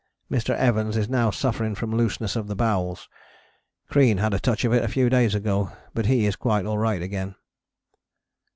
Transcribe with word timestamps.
Mr. 0.31 0.55
Evans 0.55 0.97
is 0.97 1.07
now 1.07 1.29
suffering 1.29 1.75
from 1.75 1.95
looseness 1.95 2.35
of 2.35 2.47
the 2.47 2.55
bowels. 2.55 3.07
Crean 3.87 4.17
had 4.17 4.33
a 4.33 4.39
touch 4.39 4.65
of 4.65 4.73
it 4.73 4.83
a 4.83 4.87
few 4.87 5.11
days 5.11 5.35
ago, 5.35 5.73
but 5.93 6.07
he 6.07 6.25
is 6.25 6.35
quite 6.35 6.65
alright 6.65 7.03
again. 7.03 7.35